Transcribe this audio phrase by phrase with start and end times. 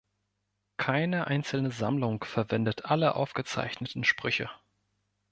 [0.77, 4.49] Keine einzelne Sammlung verwendet alle aufgezeichneten Sprüche.